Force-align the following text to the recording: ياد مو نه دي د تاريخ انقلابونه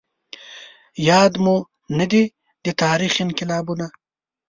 ياد 1.07 1.33
مو 1.43 1.55
نه 1.97 2.05
دي 2.11 2.23
د 2.65 2.67
تاريخ 2.83 3.13
انقلابونه 3.25 3.87